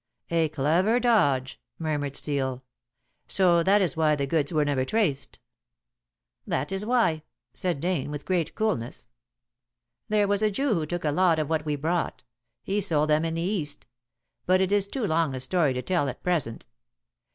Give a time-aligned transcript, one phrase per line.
[0.31, 2.63] "A clever dodge," murmured Steel.
[3.27, 5.37] "So that is why the goods were never traced."
[6.47, 7.21] "That is why,"
[7.53, 9.09] said Dane, with great coolness.
[10.09, 12.23] "There was a Jew who took a lot of what we brought.
[12.63, 13.85] He sold them in the East.
[14.47, 16.65] But it is too long a story to tell at present.